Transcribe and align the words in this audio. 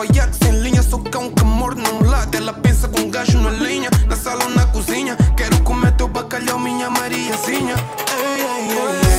falhar 0.00 0.30
sem 0.32 0.52
linha. 0.60 0.82
Sou 0.82 0.98
cão 0.98 1.30
que 1.30 1.44
morde 1.44 1.82
num 1.82 2.08
lado. 2.08 2.34
Ela 2.34 2.52
pensa 2.52 2.88
com 2.88 3.00
um 3.00 3.10
gajo 3.10 3.38
na 3.38 3.50
linha. 3.50 3.90
Na 4.08 4.16
sala 4.16 4.44
ou 4.44 4.50
na 4.50 4.66
cozinha. 4.66 5.16
Quero 5.36 5.60
comer 5.62 5.92
teu 5.92 6.08
bacalhau, 6.08 6.58
minha 6.58 6.88
Mariazinha. 6.88 7.74
Ei, 8.08 8.40
ei, 8.40 9.04
ei. 9.04 9.09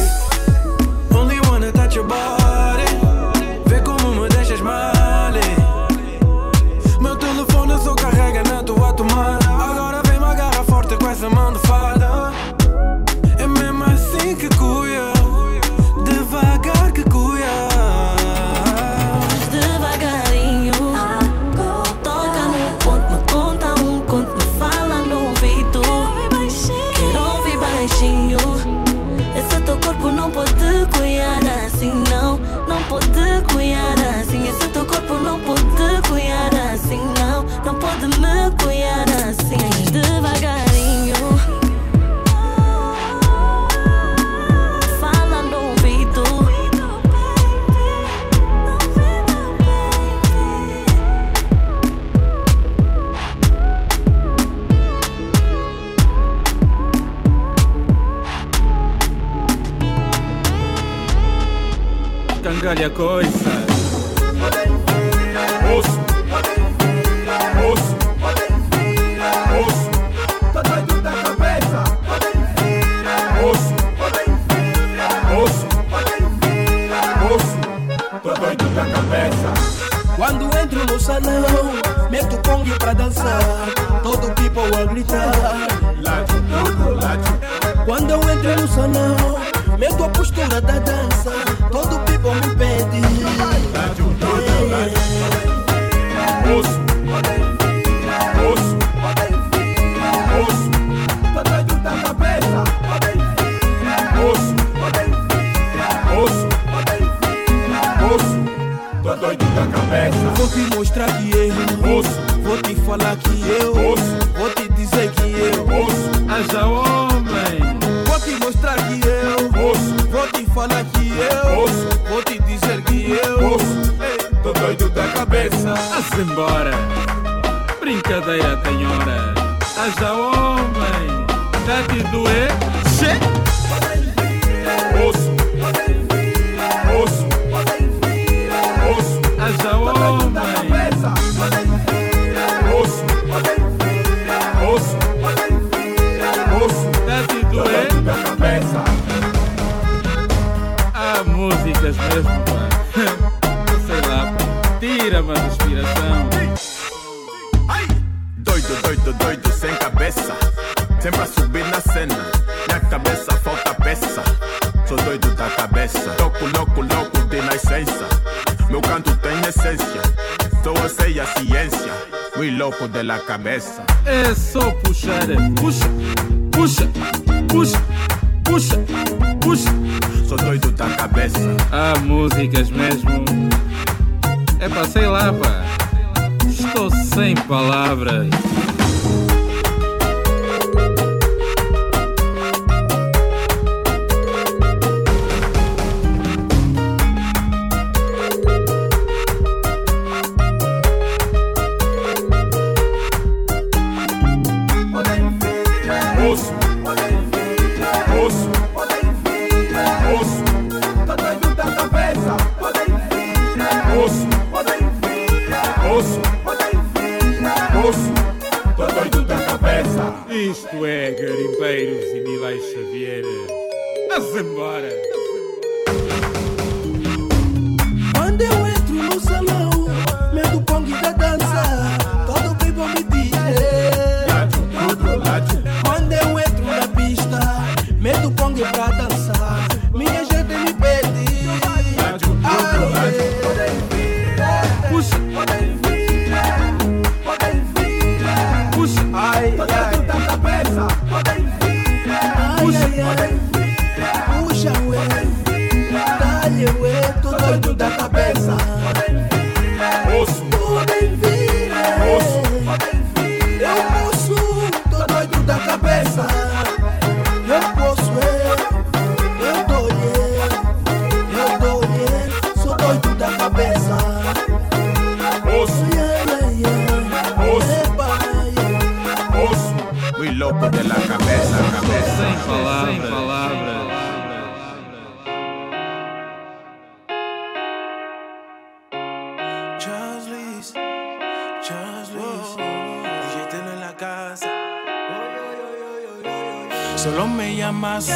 Solo 297.01 297.25
me 297.25 297.55
llamas 297.55 298.11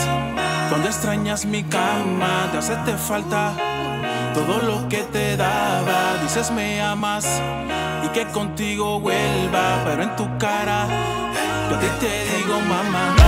cuando 0.70 0.88
extrañas 0.88 1.44
mi 1.44 1.64
cama, 1.64 2.50
te 2.52 2.60
hacerte 2.60 2.94
falta 2.96 3.54
todo 4.36 4.62
lo 4.62 4.88
que 4.88 5.02
te 5.06 5.36
daba. 5.36 6.22
Dices 6.22 6.52
me 6.52 6.80
amas 6.84 7.26
y 8.04 8.10
que 8.10 8.28
contigo 8.28 9.00
vuelva, 9.00 9.82
pero 9.86 10.04
en 10.04 10.16
tu 10.16 10.38
cara 10.38 10.86
yo 11.68 11.78
te 12.00 12.38
digo 12.38 12.60
mamá. 12.60 13.25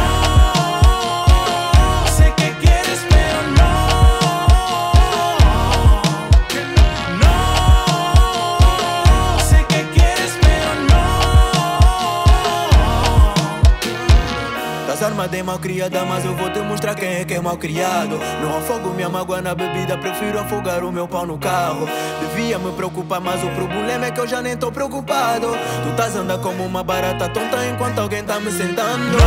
chama 15.18 15.28
de 15.28 15.42
malcriada, 15.42 16.06
mas 16.06 16.24
eu 16.24 16.36
vou 16.36 16.48
te 16.52 16.60
mostrar 16.60 16.94
quem 16.94 17.10
é 17.10 17.26
que 17.26 17.34
é 17.34 17.42
mal 17.42 17.58
criado. 17.58 18.20
Não 18.40 18.56
afogo 18.56 18.92
minha 18.92 19.10
mágoa 19.10 19.42
na 19.42 19.56
bebida, 19.56 19.98
prefiro 19.98 20.40
afogar 20.40 20.84
o 20.84 20.92
meu 20.92 21.08
pau 21.08 21.26
no 21.26 21.40
carro. 21.40 21.88
Devia 22.20 22.60
me 22.60 22.72
preocupar, 22.74 23.20
mas 23.20 23.44
o 23.44 23.50
problema 23.50 24.06
é 24.06 24.12
que 24.12 24.20
eu 24.20 24.28
já 24.28 24.44
nem 24.44 24.56
tô 24.56 24.72
preocupado. 24.72 25.48
Tu 25.84 25.90
estás 25.90 26.16
andando 26.16 26.44
como 26.44 26.64
uma 26.64 26.84
barata 26.84 27.28
tonta 27.30 27.66
enquanto 27.66 28.00
alguém 28.00 28.24
tá 28.24 28.40
me 28.40 28.52
sentando. 28.52 29.18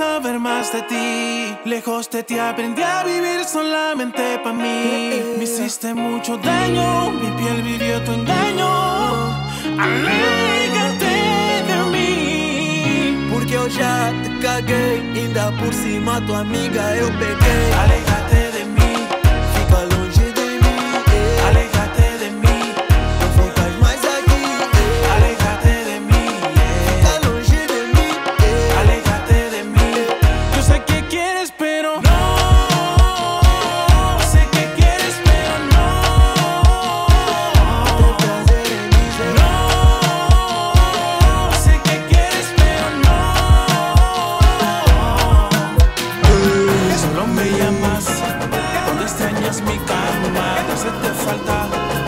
saber 0.00 0.38
más 0.38 0.72
de 0.72 0.80
ti. 0.90 1.08
Lejos 1.66 2.08
de 2.08 2.22
ti 2.22 2.38
aprendí 2.38 2.82
a 2.82 3.04
vivir 3.04 3.40
solamente 3.44 4.38
para 4.42 4.56
mí. 4.56 4.78
Me 5.36 5.44
hiciste 5.44 5.92
mucho 5.92 6.38
daño, 6.38 7.10
mi 7.20 7.28
piel 7.38 7.60
vivió 7.70 7.94
tu 8.06 8.12
engaño. 8.12 8.70
Alégrate 9.86 11.16
de 11.68 11.78
mim. 11.92 13.28
Porque 13.30 13.54
eu 13.60 13.68
já 13.78 13.96
te 14.22 14.30
caguei, 14.44 14.96
ainda 15.20 15.52
por 15.60 15.72
cima 15.74 16.12
tua 16.26 16.40
amiga 16.46 16.82
eu 16.96 17.08
peguei. 17.20 18.09
No 47.20 47.26
me 47.26 47.44
llamas 47.44 48.06
cuando 48.86 49.02
extrañas 49.02 49.60
mi 49.60 49.76
calma, 49.80 50.56
no 50.66 50.74
se 50.74 50.88
te 50.88 51.14
falta. 51.22 51.99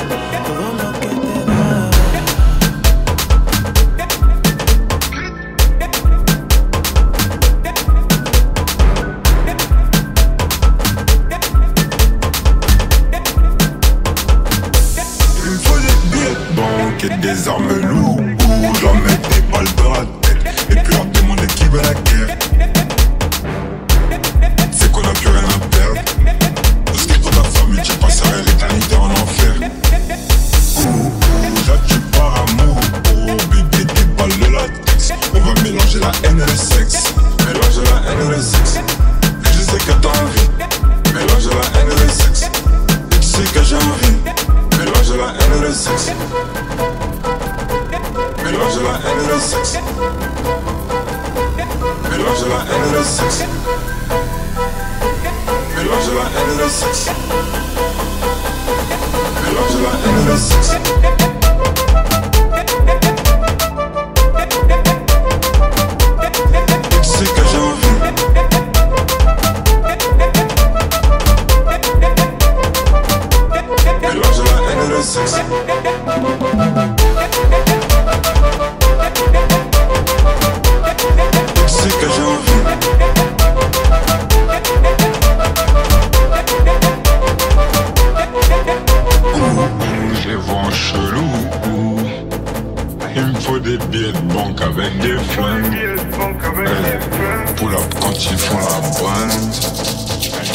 pull 97.62 97.74
up 97.74 97.94
quand 98.00 98.12
ils 98.30 98.38
font 98.38 98.58
la 98.58 98.80
bande. 98.98 99.54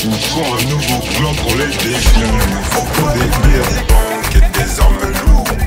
Il 0.04 0.10
me 0.10 0.16
faut 0.16 0.42
un 0.42 0.64
nouveau 0.70 1.00
plan 1.18 1.34
pour 1.36 1.56
les 1.56 1.68
défis, 1.68 2.10
il 2.18 2.56
me 2.56 2.62
faut 2.64 2.86
pour 2.94 3.10
des 3.14 3.20
bières, 3.20 3.68
des 3.70 3.84
banques 3.94 4.36
et 4.36 4.60
des 4.60 4.80
armes 4.80 5.14
lourdes. 5.26 5.58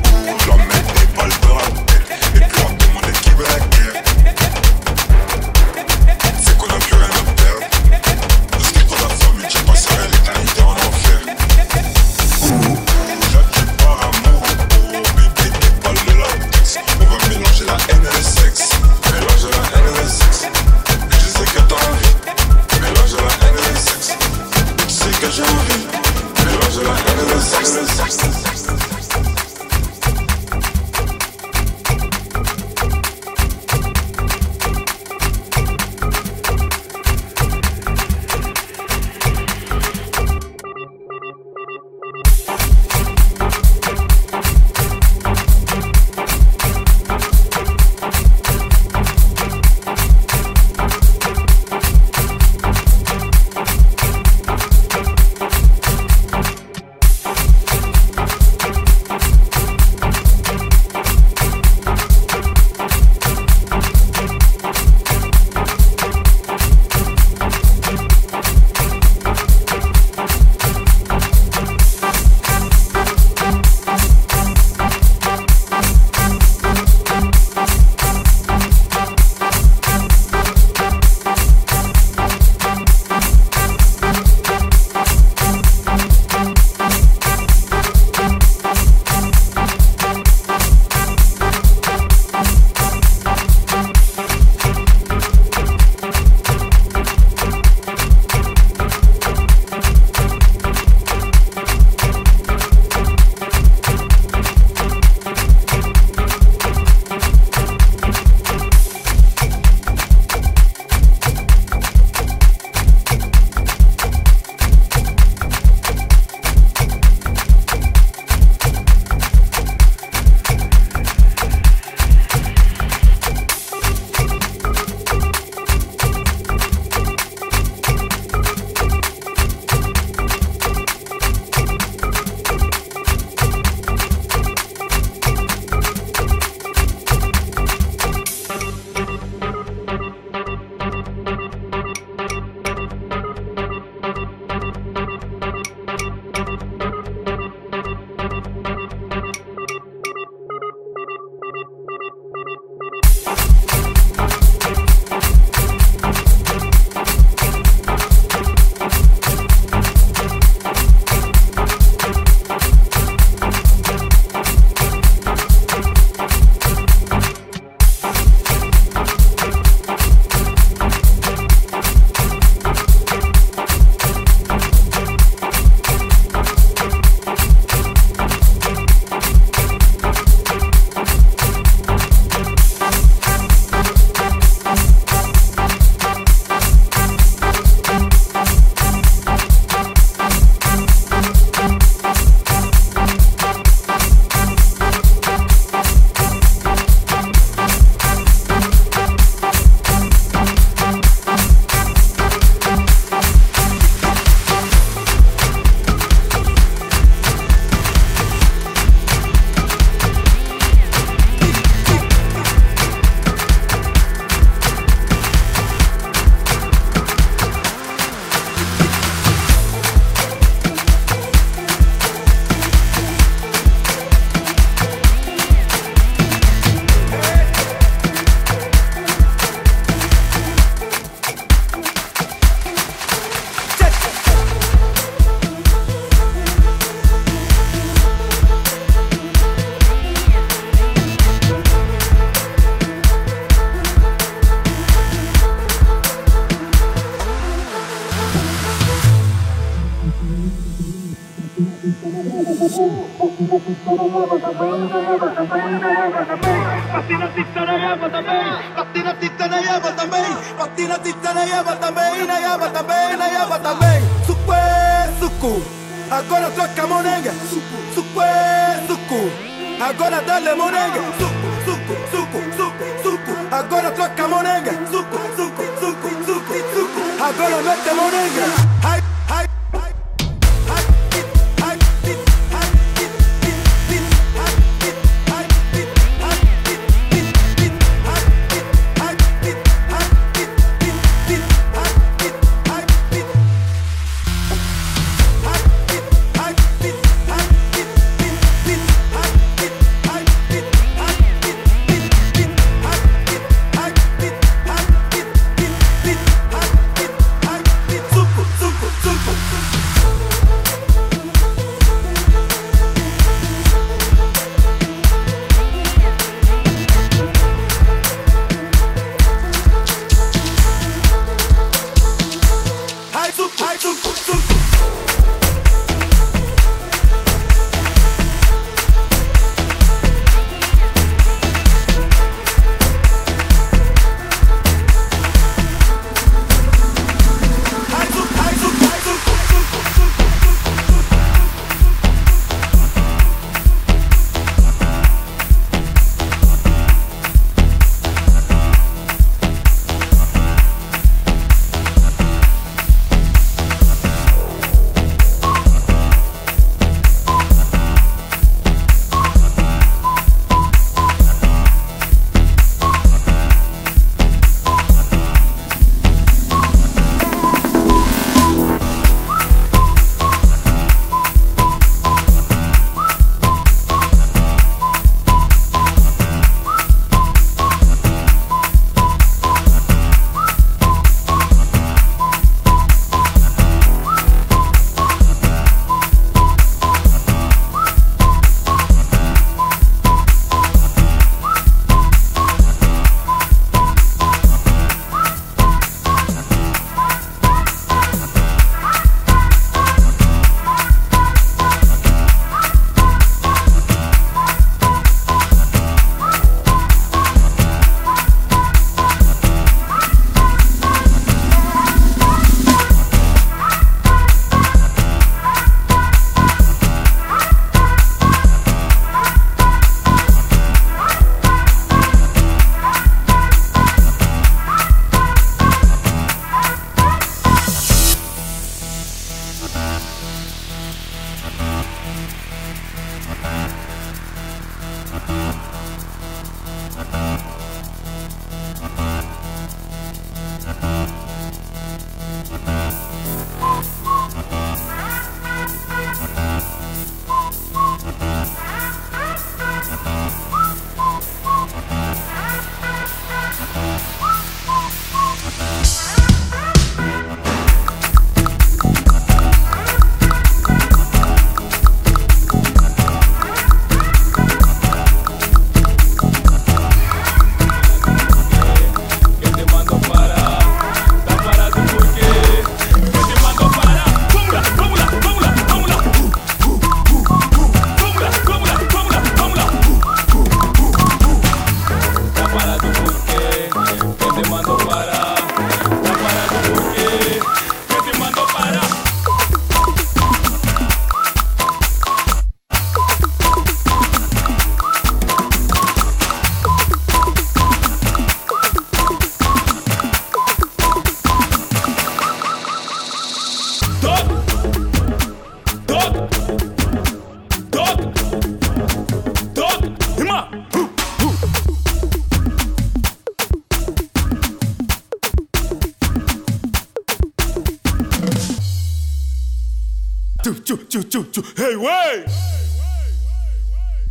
two, 521.11 521.25
two, 521.25 521.43
hey, 521.57 521.75
way. 521.75 522.25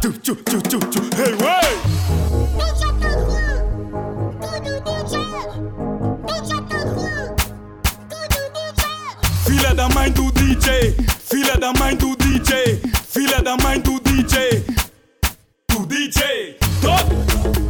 Two, 0.02 0.12
two, 0.12 0.36
two, 0.36 0.62
two, 0.62 0.80
two, 0.80 1.10
hey, 1.16 1.34
way. 1.36 1.70
Filha 9.46 9.74
da 9.74 9.88
mãe 9.90 10.12
do 10.12 10.30
DJ, 10.34 10.94
filha 11.30 11.58
da 11.58 11.72
mãe 11.74 11.96
do 11.96 12.16
DJ, 12.18 12.82
filha 13.08 13.42
da 13.42 13.56
mãe 13.58 13.80
do 13.80 14.00
DJ, 14.02 14.66
do 15.70 15.86
DJ, 15.86 16.58
top. 16.82 17.69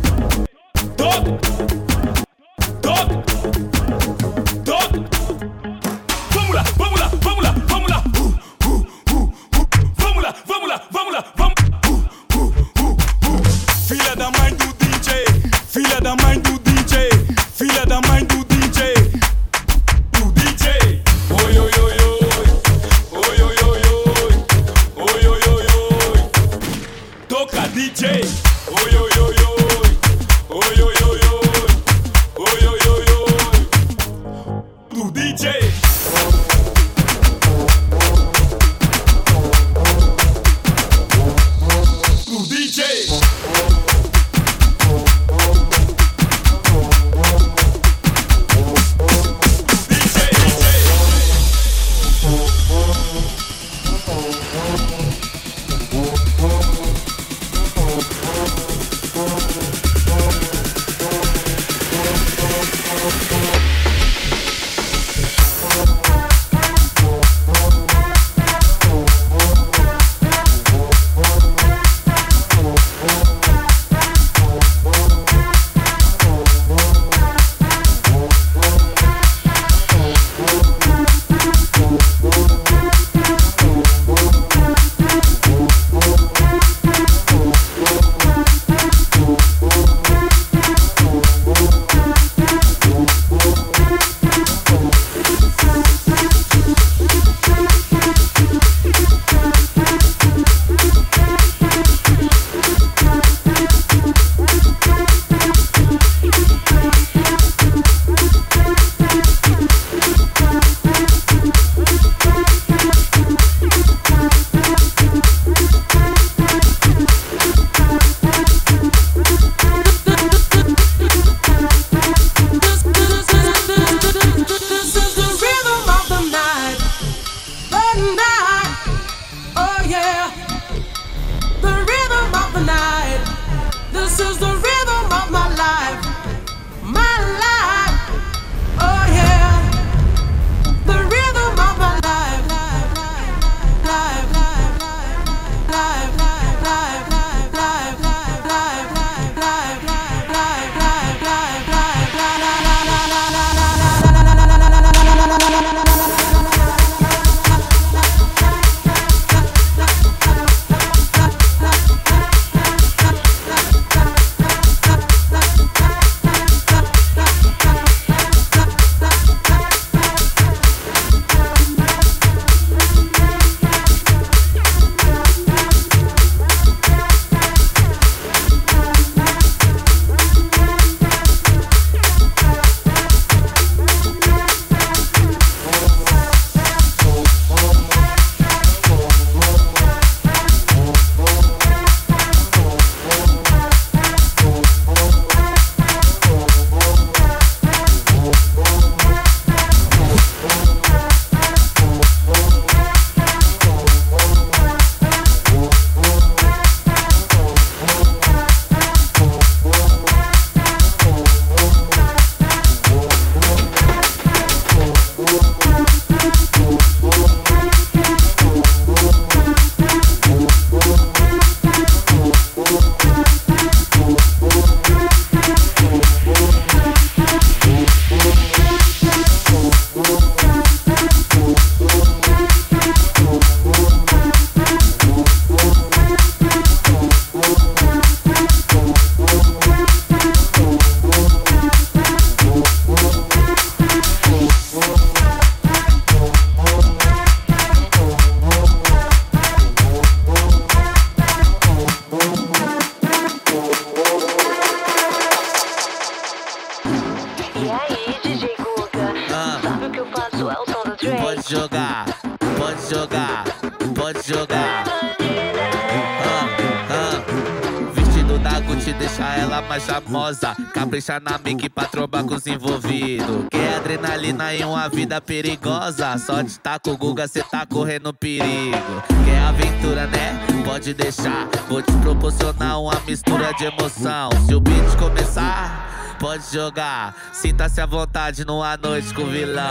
Ela 269.39 269.61
mais 269.61 269.83
charmosa. 269.83 270.55
Capricha 270.73 271.19
na 271.19 271.37
mic 271.37 271.69
pra 271.69 271.85
trombar 271.85 272.23
com 272.23 272.35
os 272.35 272.45
envolvidos. 272.45 273.45
Quer 273.49 273.75
adrenalina 273.75 274.53
e 274.53 274.63
uma 274.63 274.87
vida 274.89 275.21
perigosa. 275.21 276.17
Só 276.17 276.41
de 276.41 276.59
tá 276.59 276.77
com 276.77 276.91
o 276.91 276.97
Guga, 276.97 277.27
cê 277.27 277.41
tá 277.41 277.65
correndo 277.65 278.13
perigo. 278.13 279.03
Quer 279.25 279.39
aventura, 279.39 280.07
né? 280.07 280.39
Pode 280.65 280.93
deixar. 280.93 281.47
Vou 281.67 281.81
te 281.81 281.91
proporcionar 281.93 282.79
uma 282.79 282.99
mistura 283.07 283.53
de 283.53 283.65
emoção. 283.65 284.29
Se 284.45 284.53
o 284.53 284.59
beat 284.59 284.97
começar, 284.97 286.17
pode 286.19 286.43
jogar. 286.51 287.15
Sinta-se 287.31 287.79
à 287.81 287.85
vontade 287.85 288.45
numa 288.45 288.75
noite 288.77 289.13
com 289.13 289.23
o 289.23 289.27
vilão. 289.27 289.69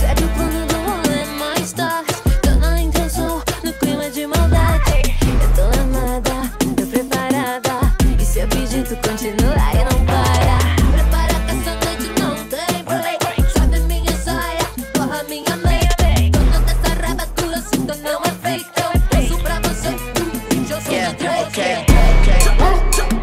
Segue 0.00 0.24
o 0.24 0.71
isso 8.92 9.00
continua 9.08 9.54
e 9.72 9.84
não 9.84 10.04
para. 10.04 10.58
Prepara 10.92 11.34
que 11.40 11.50
essa 11.50 11.74
noite 11.76 12.08
não 12.20 12.34
tem 12.48 12.84
play. 12.84 13.18
Sabe 13.52 13.80
minha 13.80 14.16
saia, 14.16 14.64
porra 14.92 15.22
minha 15.28 15.56
mãe. 15.56 16.30
Dona 16.30 16.60
dessa 16.60 16.94
rabatura, 17.06 17.60
sinto 17.62 17.96
não 17.98 18.20
é 18.22 18.30
fake. 18.42 18.70
Eu 18.76 19.00
peço 19.08 19.38
pra 19.38 19.60
você, 19.60 19.88
eu 20.70 20.80
sou 20.80 20.92
yeah, 20.92 21.14
de 21.14 21.24
Quase 21.24 21.42
Okay. 21.48 21.84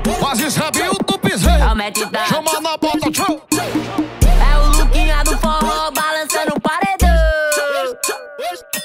Okay. 0.05 0.13
Faz 0.19 0.39
isso, 0.39 0.61
tu 1.05 1.19
pisei. 1.19 1.61
Aumenta. 1.61 2.28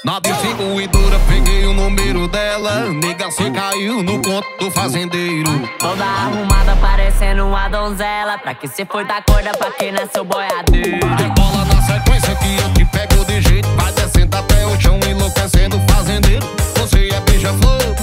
Na 0.05 0.19
distribuidora 0.19 1.19
peguei 1.27 1.65
o 1.65 1.73
número 1.73 2.27
dela. 2.27 2.93
Nega, 2.93 3.31
cê 3.31 3.49
caiu 3.49 4.03
no 4.03 4.21
conto 4.21 4.45
do 4.59 4.69
fazendeiro. 4.69 5.49
Toda 5.79 6.05
arrumada 6.05 6.75
parecendo 6.75 7.47
uma 7.47 7.67
donzela. 7.67 8.37
Pra 8.37 8.53
que 8.53 8.67
cê 8.67 8.85
foi 8.85 9.03
dar 9.03 9.23
corda 9.25 9.49
pra 9.57 9.71
quem 9.71 9.91
nasceu 9.91 10.23
boiadeiro? 10.23 11.07
Rebola 11.07 11.65
na 11.65 11.81
sequência 11.81 12.35
que 12.35 12.55
eu 12.55 12.73
te 12.75 12.85
pego 12.85 13.25
de 13.25 13.41
jeito. 13.41 13.67
Vai 13.69 13.91
descendo 13.93 14.37
até 14.37 14.63
o 14.67 14.79
chão, 14.79 14.99
enlouquecendo 15.09 15.77
o 15.77 15.91
fazendeiro. 15.91 16.45
Você 16.77 17.09
é 17.09 17.19
beija-flor, 17.21 17.95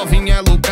novinha 0.00 0.36
é 0.36 0.40
louca, 0.40 0.69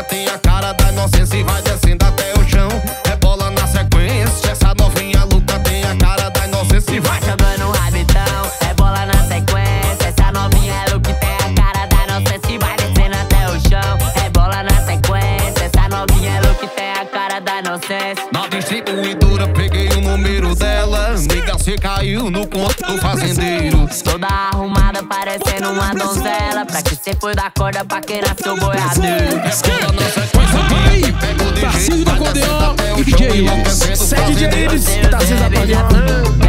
uma 25.79 25.95
donzela. 25.95 26.67
Pra 26.67 26.83
que 26.83 26.97
cê 26.97 27.17
foi 27.19 27.35
dar 27.35 27.53
corda 27.53 27.85
pra 27.85 28.01
quem 28.01 28.21
nasceu 28.21 28.57
boiadeiro? 28.57 29.41
Sequência 29.53 31.13
pego 31.21 31.53
de 31.53 31.61
Tarcísio 31.61 32.05
do 32.05 32.11
vai 32.11 32.11
descendo 32.11 32.11
acordeon 32.11 32.71
até 32.71 32.95
o 32.95 33.01
e 33.01 33.05
DJ 33.05 33.43
o 33.43 33.71
Sete 33.71 34.21
fazendeiro. 34.23 34.79
DJs 34.79 34.97
e 34.97 35.09
Tarcísio 35.09 35.45
Acordeon. 35.45 35.79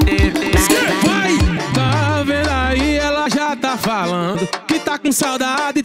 Vai! 1.05 1.38
Tá 1.73 2.23
vendo 2.25 2.49
aí? 2.49 2.97
Ela 2.97 3.29
já 3.29 3.55
tá 3.55 3.77
falando 3.77 4.47
que 4.67 4.79
tá 4.79 4.97
com 4.97 5.12
saudade 5.12 5.80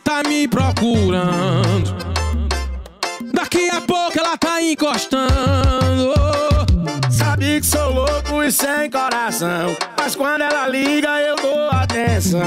coração. 9.37 9.77
Mas 9.99 10.17
quando 10.17 10.43
ela 10.43 10.69
liga, 10.69 11.21
eu 11.21 11.37
dou 11.37 11.69
atenção. 11.71 12.41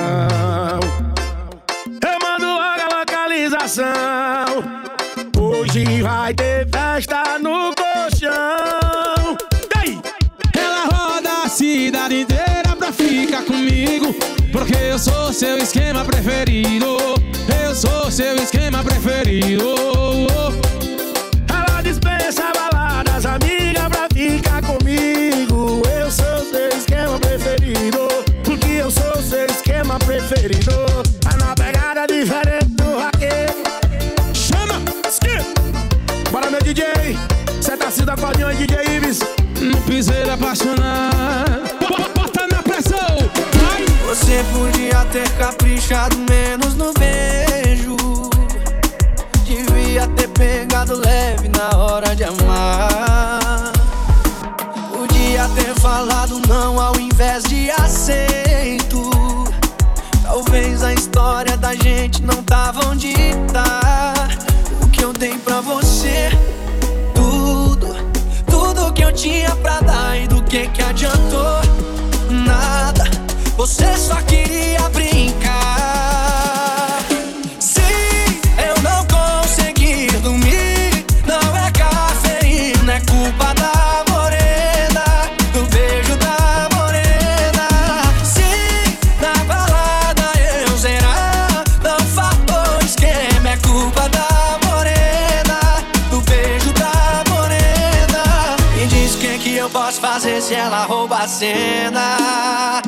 Eu 1.85 2.19
mando 2.21 2.45
logo 2.45 2.81
a 2.81 2.99
localização. 2.99 3.93
Hoje 5.37 6.01
vai 6.01 6.33
ter 6.33 6.67
festa 6.69 7.37
no 7.39 7.73
colchão. 7.75 9.37
Ei! 9.83 9.99
Ela 10.57 10.85
roda 10.85 11.29
a 11.45 11.49
cidade 11.49 12.21
inteira 12.21 12.75
pra 12.77 12.91
ficar 12.91 13.43
comigo. 13.43 14.13
Porque 14.51 14.75
eu 14.75 14.97
sou 14.97 15.31
seu 15.31 15.57
esquema 15.57 16.03
preferido. 16.03 16.97
Eu 17.63 17.75
sou 17.75 18.09
seu 18.09 18.35
esquema 18.35 18.83
preferido. 18.83 19.75
Ela 21.47 21.81
dispensa 21.81 22.51
baladas, 22.53 23.25
amiga, 23.25 23.89
pra 23.89 24.07
ficar 24.11 24.61
comigo. 24.63 25.38
Preferido. 30.19 30.71
Tá 31.21 31.37
na 31.37 31.55
pegada 31.55 32.05
diferente 32.07 32.65
do 32.65 32.97
raqueiro. 32.97 33.53
Chama! 34.33 34.81
Skip! 35.09 35.43
Bora, 36.31 36.49
meu 36.49 36.61
DJ. 36.61 37.17
Cê 37.61 37.77
tá 37.77 37.89
se 37.89 38.03
da 38.03 38.15
cordinha, 38.15 38.53
DJ 38.53 38.97
Ibis. 38.97 39.19
No 39.61 39.77
piseiro 39.81 40.31
apaixonado. 40.31 41.69
Bota 42.13 42.47
na 42.51 42.61
pressão! 42.61 43.17
Vai! 43.55 43.85
Você 44.07 44.43
podia 44.53 45.05
ter 45.05 45.29
caprichado 45.37 46.17
menos 46.29 46.75
no 46.75 46.93
beijo. 46.93 47.95
Devia 49.45 50.07
ter 50.09 50.27
pegado 50.29 50.95
leve 50.95 51.49
na 51.49 51.77
hora 51.77 52.15
de 52.15 52.23
amar. 52.23 53.71
Podia 54.91 55.47
ter 55.55 55.73
falado 55.79 56.41
não 56.47 56.79
ao 56.79 56.99
invés 56.99 57.43
de 57.43 57.71
aceito. 57.71 58.28
Talvez 60.41 60.81
a 60.83 60.93
história 60.93 61.57
da 61.57 61.75
gente 61.75 62.21
não 62.21 62.41
tava 62.41 62.87
onde 62.87 63.13
tá. 63.51 64.13
O 64.81 64.87
que 64.87 65.03
eu 65.03 65.11
dei 65.11 65.37
pra 65.37 65.59
você, 65.59 66.29
tudo, 67.13 67.93
tudo 68.49 68.93
que 68.93 69.03
eu 69.03 69.11
tinha 69.11 69.53
pra 69.57 69.81
dar 69.81 70.17
e 70.17 70.29
do 70.29 70.41
que 70.43 70.69
que 70.69 70.81
adiantou? 70.81 71.59
Nada, 72.29 73.03
você 73.57 73.97
só 73.97 74.15
queria 74.21 74.88
a 101.19 101.27
cena. 101.27 102.81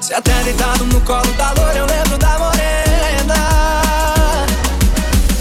Se 0.00 0.12
até 0.12 0.42
deitado 0.42 0.84
no 0.86 1.00
colo 1.02 1.32
da 1.34 1.52
loura 1.52 1.78
eu 1.78 1.86
lembro 1.86 2.18
da 2.18 2.38
morena. 2.38 3.34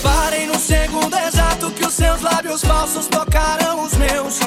Parei 0.03 0.45
no 0.45 0.59
segundo 0.59 1.17
exato 1.17 1.71
que 1.71 1.83
os 1.83 1.93
seus 1.93 2.21
lábios 2.21 2.61
falsos 2.61 3.07
tocaram 3.07 3.83
os 3.83 3.93
meus. 3.93 4.39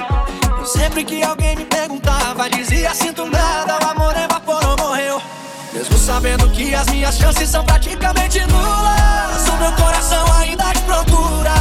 E 0.63 0.67
sempre 0.67 1.05
que 1.05 1.25
alguém 1.25 1.57
me 1.57 1.65
perguntava 1.65 2.49
dizia 2.49 2.95
sinto 2.95 3.27
nada 3.27 3.77
O 3.85 3.91
amor 3.91 4.17
evaporou, 4.17 4.77
morreu. 4.79 5.21
Mesmo 5.73 5.99
sabendo 5.99 6.49
que 6.51 6.73
as 6.75 6.87
minhas 6.87 7.17
chances 7.17 7.49
são 7.49 7.65
praticamente 7.65 8.39
nulas 8.41 9.49
O 9.49 9.57
meu 9.57 9.73
coração 9.73 10.25
ainda 10.35 10.71
te 10.73 10.81
procura 10.83 11.52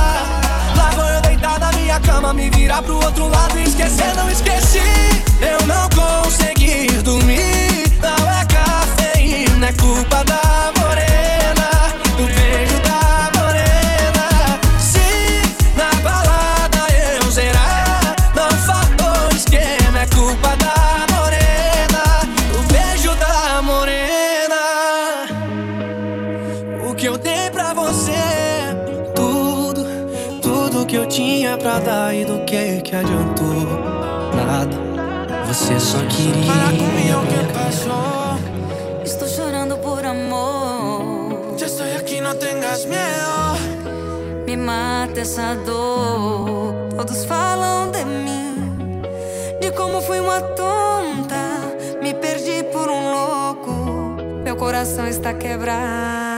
minha 1.92 2.00
cama 2.00 2.34
Me 2.34 2.50
virar 2.50 2.82
pro 2.84 2.96
outro 2.96 3.28
lado 3.28 3.60
e 3.60 3.64
esquecer, 3.64 4.16
não 4.16 4.30
esqueci. 4.30 4.80
Eu 5.42 5.68
não 5.68 5.90
consegui 5.90 6.88
dormir 7.02 7.92
Não 8.00 8.30
é 8.30 8.46
cafeína, 8.46 9.68
é 9.68 9.74
culpa 9.74 10.24
da 10.24 10.81
dar 31.80 32.14
E 32.14 32.26
do 32.26 32.40
que 32.46 32.82
que 32.82 32.96
adiantou 32.96 33.66
Nada 34.36 34.78
Você 35.48 35.80
só 35.80 35.98
queria 36.00 36.62
Estou 39.04 39.28
chorando 39.28 39.78
por 39.78 40.06
amor. 40.06 41.56
Ya 41.58 41.66
estoy 41.66 41.92
aquí, 41.92 42.22
no 42.22 42.34
tengas 42.36 42.86
miedo 42.86 43.42
Me 44.46 44.58
mata 44.58 45.22
essa 45.22 45.56
dor. 45.56 46.74
Todos 46.96 47.26
falam 47.26 47.92
de 47.92 48.06
mim, 48.06 49.02
de 49.60 49.72
como 49.72 50.02
fui 50.02 50.20
uma 50.20 50.42
tonta. 50.42 51.42
Me 52.02 52.14
perdi 52.14 52.64
por 52.72 52.90
um 52.90 53.12
louco. 53.12 53.72
Meu 54.44 54.56
coração 54.56 55.08
está 55.08 55.34
quebrado. 55.34 56.31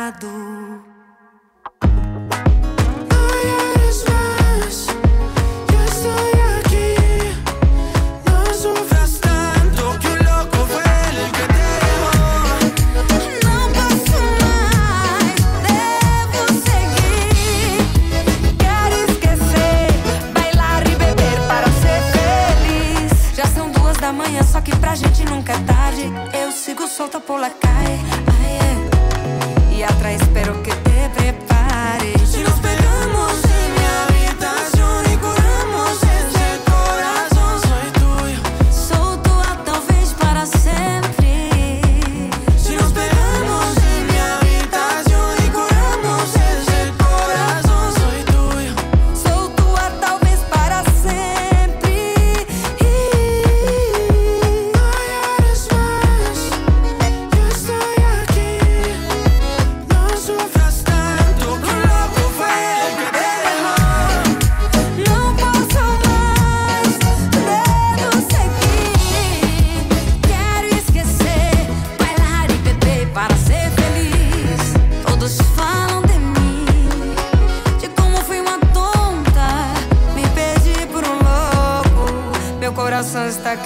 nunca 25.44 25.54
é 25.54 25.60
tarde. 25.60 26.14
Eu 26.42 26.52
sigo 26.52 26.88
solta 26.88 27.20
por 27.20 27.38
la 27.40 27.50
calle. 27.50 28.00
Ai, 28.40 29.74
é. 29.74 29.76
E 29.76 29.84
atrás 29.84 30.22
espero 30.22 30.54
que 30.64 30.83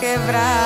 quebrar. 0.07 0.56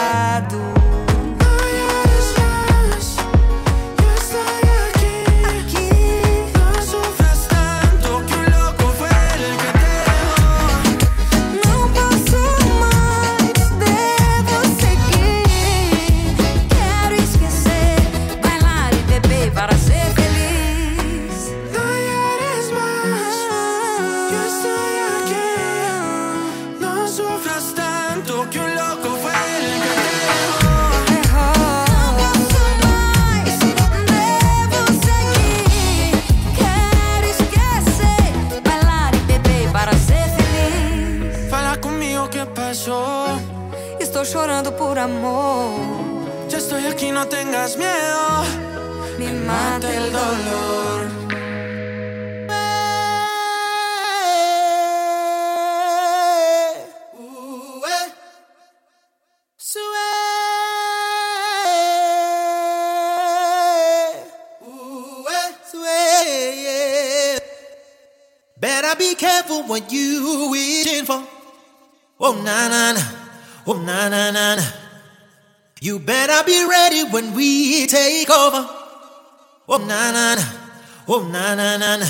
Oh, 81.21 81.27
na 81.29 81.53
na 81.53 81.77
na 81.77 81.97
na. 81.97 82.07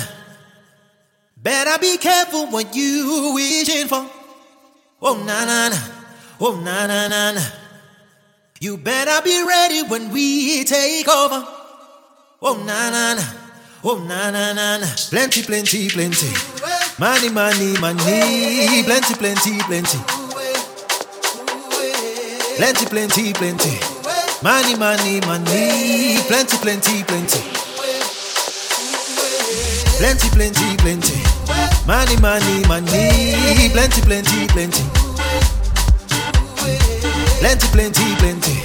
Better 1.36 1.78
be 1.78 1.98
careful 1.98 2.46
what 2.46 2.74
you 2.74 3.32
wishing 3.34 3.86
for. 3.86 4.08
Oh, 5.02 5.20
na 5.20 5.44
na 5.44 5.68
na. 5.68 5.76
Oh, 6.40 6.56
na 6.56 6.86
na 6.86 7.08
na 7.08 7.32
na. 7.32 7.42
You 8.58 8.78
better 8.78 9.20
be 9.20 9.44
ready 9.44 9.82
when 9.82 10.10
we 10.12 10.64
take 10.64 11.06
over. 11.06 11.44
Oh, 12.40 12.56
na 12.64 12.88
na 12.88 13.20
na. 13.20 13.24
Oh, 13.84 13.98
na 14.00 14.30
na 14.30 14.54
na 14.54 14.78
na. 14.80 14.88
Plenty, 15.10 15.42
plenty, 15.42 15.90
plenty. 15.90 16.32
Money, 16.98 17.28
money, 17.28 17.76
money. 17.84 18.82
Plenty, 18.88 19.14
plenty, 19.20 19.60
plenty. 19.68 19.98
Plenty, 22.56 22.86
plenty, 22.86 23.32
plenty. 23.34 23.76
Money, 24.42 24.74
money, 24.74 25.20
money. 25.20 26.16
Plenty, 26.24 26.56
plenty, 26.56 27.04
plenty. 27.04 27.61
Plenty, 30.02 30.28
plenty, 30.30 30.76
plenty. 30.78 31.22
Money, 31.86 32.16
money, 32.16 32.66
money. 32.66 33.70
Plenty, 33.70 34.00
plenty, 34.02 34.48
plenty. 34.48 34.82
Plenty, 37.38 37.66
plenty, 37.68 38.16
plenty. 38.16 38.62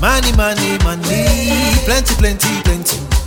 Money, 0.00 0.30
money, 0.36 0.78
money. 0.84 1.26
Plenty, 1.84 2.14
plenty, 2.14 2.62
plenty. 2.62 3.17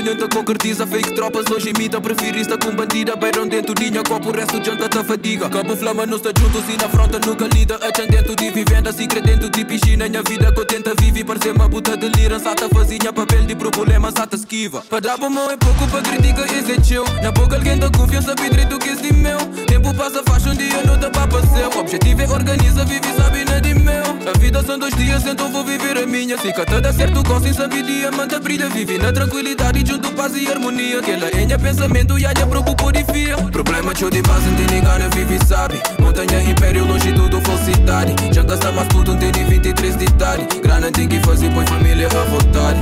Sonho 0.00 0.16
te 0.16 0.28
concretiza 0.28 0.86
Fake 0.86 1.14
tropas 1.14 1.44
hoje 1.50 1.70
imita, 1.70 2.00
preferista 2.00 2.56
com 2.56 2.74
bandida 2.74 3.16
Beiram 3.16 3.46
dentro, 3.46 3.74
dinha, 3.90 4.02
copo, 4.02 4.30
o 4.30 4.32
resto 4.32 4.62
janta 4.62 4.88
te 4.88 5.04
fadiga 5.04 5.48
Cabo 5.50 5.76
flama, 5.76 6.06
não 6.06 6.16
está 6.16 6.30
juntos 6.38 6.64
e 6.68 6.76
na 6.76 6.88
fronta 6.88 7.18
nunca 7.26 7.46
lida 7.46 7.76
A 7.76 8.06
dentro 8.06 8.36
de 8.36 8.50
vivenda, 8.50 8.92
secret 8.92 9.22
dentro 9.22 9.50
de 9.50 9.64
piscina 9.64 10.08
Minha 10.08 10.22
vida 10.22 10.52
contenta 10.52 10.92
vive, 10.98 11.24
parece 11.24 11.50
uma 11.50 11.68
puta 11.68 11.96
de 11.96 12.08
lira 12.08 12.38
Sata 12.38 12.68
fazinha, 12.68 13.12
papel 13.12 13.44
de 13.44 13.54
problema, 13.54 14.10
sata 14.10 14.36
esquiva 14.36 14.82
Para 14.88 15.00
dar 15.00 15.18
mão 15.18 15.50
é 15.50 15.56
pouco, 15.56 15.86
para 15.88 16.02
crítica 16.02 16.42
esse 16.44 16.94
é 16.94 17.22
Na 17.22 17.32
boca 17.32 17.56
alguém 17.56 17.78
da 17.78 17.90
confiança, 17.90 18.34
pedre 18.34 18.64
do 18.64 18.78
que 18.78 18.90
esse 18.90 19.12
meu. 19.12 19.38
Tempo 19.66 19.92
passa, 19.94 20.22
faz 20.24 20.46
um 20.46 20.54
dia, 20.54 20.82
não 20.84 20.98
dá 20.98 21.10
para 21.10 21.26
passeio 21.26 21.70
O 21.74 21.80
objetivo 21.80 22.22
é 22.22 22.28
organiza, 22.28 22.84
vive, 22.84 23.12
sabe, 23.16 23.40
é 23.40 23.60
de 23.60 23.74
meu. 23.74 24.00
A 24.32 24.38
vida 24.38 24.62
são 24.62 24.78
dois 24.78 24.94
dias, 24.94 25.26
então 25.26 25.50
vou 25.50 25.64
viver 25.64 25.96
a 25.98 26.06
minha 26.06 26.36
Fica 26.38 26.64
tudo 26.64 26.92
certo 26.92 27.22
com 27.24 27.40
sem 27.40 27.52
saber 27.52 27.82
diamante 27.82 28.38
brilha 28.38 28.68
Vive 28.68 28.98
na 28.98 29.12
tranquilidade, 29.12 29.82
junto 29.84 30.12
paz 30.12 30.36
e 30.36 30.46
harmonia 30.46 31.02
Que 31.02 31.12
ela 31.12 31.28
é 31.28 31.44
minha 31.44 31.58
pensamento 31.58 32.18
e 32.18 32.26
a 32.26 32.32
minha 32.34 32.46
preocupa 32.46 32.92
de 32.92 33.04
fia 33.04 33.36
Problema 33.50 33.79
que 33.94 34.04
eu 34.04 34.10
de 34.10 34.22
base, 34.22 34.44
tem 34.56 34.66
ninguém 34.66 35.08
vive 35.14 35.36
e 35.36 35.46
sabe. 35.46 35.80
Montanha, 35.98 36.42
império, 36.42 36.84
longe 36.86 37.12
tudo 37.12 37.40
falsidade. 37.40 38.14
Já 38.32 38.42
gasta 38.42 38.70
mais 38.72 38.88
tudo, 38.88 39.16
tem 39.16 39.32
de 39.32 39.44
23 39.44 39.96
de 39.96 40.04
idade. 40.04 40.46
Grana 40.62 40.90
tem 40.90 41.08
que 41.08 41.18
fazer, 41.20 41.50
põe 41.52 41.66
família 41.66 42.06
a 42.06 42.24
vontade. 42.24 42.80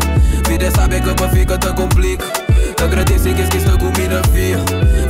Vida 0.49 0.67
é 0.67 0.71
saber 0.71 1.03
que 1.03 1.15
pra 1.15 1.29
fica 1.29 1.57
tá 1.57 1.73
complica. 1.73 2.27
Te 2.77 2.83
agradecem 2.83 3.35
que 3.35 3.43
esquece 3.43 3.67
da 3.67 3.79
comida 3.79 4.23
fia. 4.33 4.59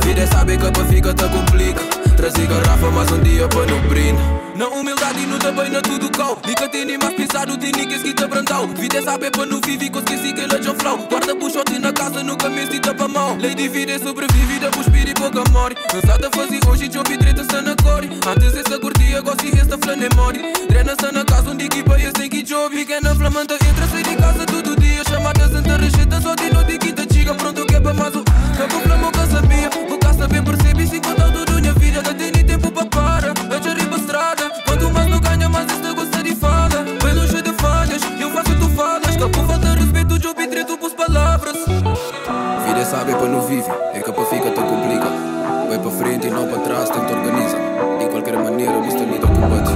Vida 0.05 0.21
é 0.21 0.27
saber 0.27 0.57
que 0.57 0.71
pra 0.71 0.85
fica 0.85 1.13
tá 1.13 1.27
complica. 1.27 1.81
Trazer 2.15 2.47
garrafa 2.47 2.91
mais 2.91 3.11
um 3.11 3.21
dia 3.21 3.47
para 3.47 3.65
no 3.65 3.79
brinde 3.89 4.38
Na 4.59 4.67
humildade 4.67 5.25
não 5.25 5.39
também 5.39 5.69
na 5.69 5.81
tudo 5.81 6.09
cal 6.09 6.35
tem 6.69 6.83
nem 6.83 6.97
mais 6.97 7.15
pensado, 7.15 7.55
ninguém 7.55 7.87
que 7.87 8.13
te 8.13 8.27
brandal 8.27 8.67
Vida 8.67 8.97
é 8.97 9.01
saber 9.01 9.31
para 9.31 9.45
viver 9.45 9.89
com 9.89 9.99
esqueci 9.99 10.33
que 10.33 10.41
ela 10.41 10.61
já 10.61 10.75
flow. 10.75 10.97
Guarda 11.09 11.33
buchote 11.33 11.79
na 11.79 11.93
casa, 11.93 12.21
nunca 12.21 12.49
me 12.49 12.67
se 12.67 12.77
tapa 12.77 13.07
mal 13.07 13.37
Lei 13.37 13.55
de 13.55 13.69
vida 13.69 13.93
é 13.93 13.99
sobrevivida, 13.99 14.69
por 14.71 14.81
espírito 14.81 15.11
e 15.11 15.13
pouca 15.13 15.49
morte 15.51 15.81
Cansada 15.89 16.29
fazer 16.35 16.59
hoje, 16.67 16.91
eu 16.93 17.03
treta 17.03 17.41
está 17.41 17.61
na 17.61 17.73
core. 17.77 18.09
Antes 18.27 18.53
essa 18.53 18.77
curtia, 18.77 19.21
gosto 19.21 19.45
e 19.45 19.57
esta 19.57 19.77
flã 19.77 19.95
nem 19.95 20.09
more 20.17 20.37
Drena 20.67 20.91
está 20.91 21.09
na 21.09 21.23
casa, 21.23 21.51
onde 21.51 21.69
que 21.69 21.81
vai, 21.81 22.11
sem 22.17 22.29
que 22.29 22.43
job 22.43 22.75
Pequena 22.75 23.15
flamanta, 23.15 23.53
entra, 23.53 23.87
sai 23.87 24.03
de 24.03 24.15
casa 24.17 24.45
todo 24.45 24.75
dia. 24.75 25.01
Chamada 25.07 25.47
Santa 25.47 25.77
Recheta, 25.77 26.19
só 26.19 26.35
de 26.35 26.53
noite 26.53 26.77
quinta 26.79 27.05
chica 27.13 27.33
Pronto 27.33 27.65
que 27.65 27.75
é 27.75 27.79
para 27.79 27.93
mais 27.93 28.13
um. 28.13 28.25
Cabo 28.57 28.81
flamo 28.81 29.09
que 29.09 29.25
sabia, 29.31 29.69
vou 29.87 29.97
cá 29.97 30.13
saber 30.13 30.43
perceber 30.43 30.58
treto 40.33 40.77
por 40.77 40.91
palavras. 40.91 41.55
Vida 41.65 42.79
é 42.79 42.85
saber 42.85 43.15
para 43.15 43.27
não 43.27 43.41
vive, 43.41 43.69
é 43.93 43.99
que 43.99 44.11
para 44.11 44.25
fica 44.25 44.51
tão 44.51 44.63
complica. 44.67 45.07
Vai 45.67 45.79
para 45.79 45.91
frente 45.91 46.27
e 46.27 46.29
não 46.29 46.47
para 46.47 46.59
trás, 46.59 46.89
tenta 46.89 47.13
organiza. 47.13 47.57
De 47.99 48.05
qualquer 48.09 48.37
maneira, 48.37 48.79
vista 48.81 49.03
lida 49.03 49.27
combate 49.27 49.69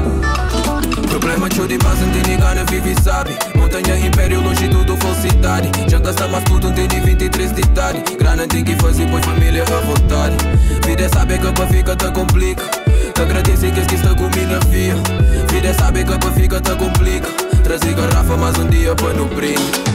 Problema 1.10 1.50
que 1.50 1.60
eu 1.60 1.68
de 1.68 1.78
base, 1.78 2.04
tem 2.06 2.24
ninguém 2.24 2.66
vive 2.70 2.92
e 2.92 3.04
sabe. 3.04 3.38
Montanha, 3.56 3.98
império, 3.98 4.42
longe 4.42 4.68
tudo 4.70 4.98
falsidade. 4.98 5.70
Já 5.88 6.00
gasta 6.00 6.28
mais 6.28 6.44
tudo, 6.46 6.72
de 6.72 7.00
23 7.00 7.52
de 7.52 7.62
idade. 7.62 8.04
Grana 8.18 8.48
tem 8.48 8.64
que 8.64 8.76
fazer, 8.76 9.08
põe 9.10 9.22
família 9.22 9.64
à 9.64 9.82
vontade. 9.82 10.36
Vida 10.86 11.04
é 11.04 11.10
saber 11.10 11.40
que 11.40 11.52
pra 11.52 11.68
fica 11.68 11.96
tá 11.96 12.12
complica. 12.12 12.64
Te 13.14 13.22
agradecem 13.22 13.72
que 13.72 13.80
esquece 13.80 14.04
da 14.04 14.16
comida 14.16 14.60
fia 14.72 14.96
Vida 15.52 15.68
é 15.68 15.74
saber 15.74 16.04
que 16.04 16.18
pra 16.18 16.32
fica 16.32 16.60
tá 16.60 16.76
complica. 16.76 17.28
Trazer 17.64 17.94
garrafa 17.94 18.36
mais 18.38 18.58
um 18.58 18.68
dia 18.68 18.96
para 18.96 19.14
no 19.14 19.26
brinde 19.26 19.93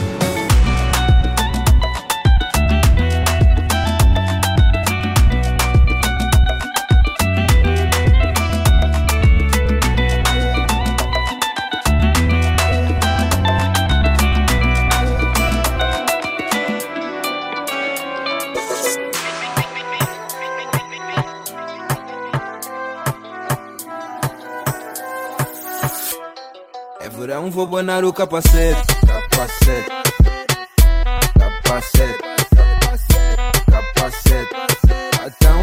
o 28.09 28.13
capacete. 28.13 28.81
Capacete. 29.05 29.89
Capacete. 31.37 32.17
Capacete. 33.69 34.55
Então, 35.27 35.59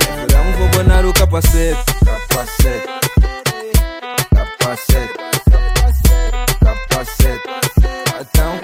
é 0.00 0.26
verão, 0.26 0.52
vou 0.58 0.68
banar 0.68 1.04
o 1.04 1.12
capacete. 1.12 1.84
Capacete. 2.04 2.86
Capacete. 4.32 5.14
Capacete. 6.60 7.48
Então, 8.20 8.60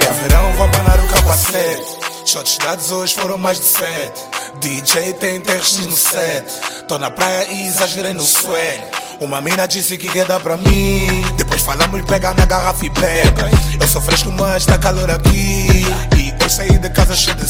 É 0.00 0.12
verão, 0.22 0.52
vou 0.52 0.66
abanar 0.66 1.00
o 1.00 1.08
capacete. 1.08 1.98
Shots 2.24 2.58
dados 2.58 2.92
hoje 2.92 3.14
foram 3.14 3.38
mais 3.38 3.58
de 3.58 3.64
sete. 3.66 4.22
DJ 4.60 5.14
tem 5.14 5.40
terras 5.40 5.78
no 5.78 5.96
set. 5.96 6.44
Tô 6.86 6.96
na 6.96 7.10
praia 7.10 7.44
e 7.50 7.66
exagerei 7.66 8.12
no 8.12 8.22
swag. 8.22 9.01
Uma 9.22 9.40
mina 9.40 9.66
disse 9.68 9.96
que 9.96 10.08
quer 10.08 10.26
dar 10.26 10.40
pra 10.40 10.56
mim. 10.56 11.24
Depois 11.36 11.62
falamos 11.62 12.02
pega 12.02 12.34
na 12.34 12.44
garrafa 12.44 12.84
e 12.84 12.90
pega. 12.90 13.48
Eu 13.80 13.86
sou 13.86 14.02
fresco, 14.02 14.32
mas 14.32 14.66
tá 14.66 14.76
calor 14.76 15.08
aqui. 15.08 15.86
E 16.18 16.34
eu 16.42 16.50
saí 16.50 16.76
de 16.76 16.90
casa 16.90 17.14
cheio 17.14 17.36
de. 17.36 17.44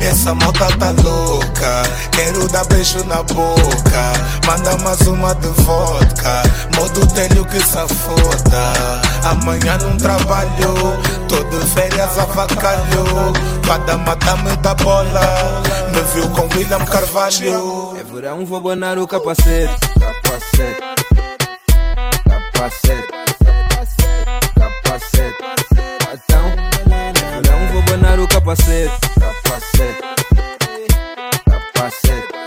É 0.00 0.08
essa 0.08 0.34
moda 0.34 0.66
tá 0.76 0.90
louca. 1.02 1.82
Quero 2.10 2.48
dar 2.48 2.64
beijo 2.66 3.04
na 3.04 3.22
boca. 3.22 4.12
Manda 4.44 4.76
mais 4.78 5.00
uma 5.06 5.34
de 5.36 5.46
vodka. 5.62 6.42
Modo 6.76 7.06
telho 7.14 7.44
que 7.44 7.60
se 7.60 7.94
foda. 7.94 8.72
Amanhã 9.24 9.78
não 9.78 9.96
trabalho. 9.96 10.98
Tô 11.28 11.44
de 11.44 11.64
férias 11.70 12.18
avacalho. 12.18 13.32
Cada 13.66 13.96
mata-me 13.98 14.56
da 14.56 14.74
bola. 14.74 15.62
Me 15.92 16.02
viu 16.12 16.28
com 16.30 16.54
William 16.56 16.84
Carvalho. 16.84 17.96
É 17.98 18.02
verão, 18.02 18.44
vou 18.44 18.60
banar 18.60 18.98
o 18.98 19.06
capacete. 19.06 19.94
Capacete. 20.34 20.80
Capacete. 22.28 23.08
Capacete. 24.58 25.44
Então, 26.12 26.46
verão, 27.40 27.72
vou 27.72 27.82
banar 27.82 28.18
o. 28.18 28.26
Capacete. 28.26 28.90
Capacete. 29.20 30.00
Capacete. 31.48 32.43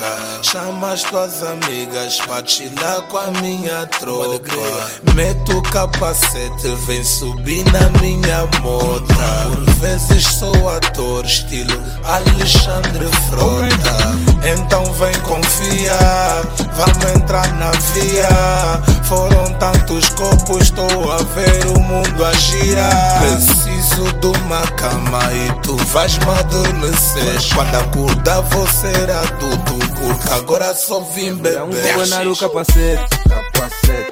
Boca. 0.00 0.42
Chama 0.42 0.92
as 0.92 1.02
tuas 1.02 1.42
amigas 1.42 2.20
pra 2.20 2.44
chilar 2.44 3.02
com 3.02 3.18
a 3.18 3.30
minha 3.42 3.86
tropa. 3.86 4.90
Meto 5.14 5.58
o 5.58 5.62
capacete, 5.62 6.68
vem 6.86 7.04
subir 7.04 7.64
na 7.72 8.00
minha 8.00 8.46
mota. 8.62 9.50
Por 9.54 9.70
vezes 9.74 10.26
sou 10.26 10.68
ator, 10.68 11.24
estilo 11.24 11.80
Alexandre 12.04 13.06
Frota. 13.28 14.30
Então 14.42 14.84
vem 14.94 15.14
confiar, 15.20 16.42
vamos 16.72 17.14
entrar 17.14 17.46
na 17.56 17.70
via. 17.70 18.82
Foram 19.04 19.52
tantos 19.54 20.08
copos, 20.10 20.62
estou 20.62 21.12
a 21.12 21.18
ver 21.18 21.66
o 21.76 21.80
mundo 21.80 22.24
a 22.24 22.32
girar. 22.32 23.20
Preciso 23.20 24.12
de 24.20 24.26
uma 24.26 24.62
cama 24.76 25.20
e 25.32 25.52
tu 25.62 25.76
vais 25.76 26.16
me 26.18 26.30
adormecer. 26.30 27.54
Quando 27.54 27.74
acordar 27.74 28.40
vou 28.42 28.66
ser 28.68 29.10
adulto, 29.10 29.79
porque 30.00 30.32
agora 30.32 30.74
só 30.74 31.00
vim 31.00 31.34
vou 31.34 31.42
beber. 31.42 31.96
banar 31.96 32.26
o 32.26 32.36
capacete. 32.36 33.08
Capacete. 33.28 34.10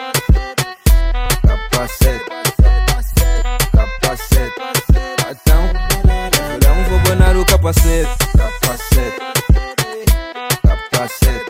Capacete. 1.47 2.25
Capacete. 3.73 4.61
Então, 5.31 5.63
é 6.09 6.31
verão, 6.31 6.77
vou 6.91 6.99
banar 7.01 7.37
o. 7.37 7.45
Capacete. 7.47 8.11
Capacete. 8.37 9.19
Capacete. 10.63 11.48